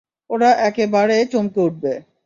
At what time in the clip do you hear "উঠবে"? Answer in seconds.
1.61-1.93